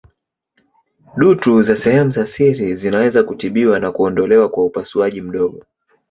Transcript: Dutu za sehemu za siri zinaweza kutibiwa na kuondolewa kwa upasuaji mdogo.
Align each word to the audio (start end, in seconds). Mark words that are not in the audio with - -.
Dutu 1.17 1.63
za 1.63 1.75
sehemu 1.75 2.11
za 2.11 2.25
siri 2.27 2.75
zinaweza 2.75 3.23
kutibiwa 3.23 3.79
na 3.79 3.91
kuondolewa 3.91 4.49
kwa 4.49 4.65
upasuaji 4.65 5.21
mdogo. 5.21 5.63